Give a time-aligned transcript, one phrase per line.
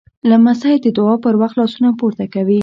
[0.29, 2.59] لمسی د دعا پر وخت لاسونه پورته کوي.